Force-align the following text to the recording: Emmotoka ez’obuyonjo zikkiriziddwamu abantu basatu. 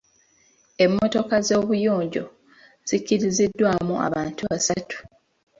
Emmotoka 0.83 1.33
ez’obuyonjo 1.41 2.25
zikkiriziddwamu 2.87 3.93
abantu 4.07 4.41
basatu. 4.51 4.97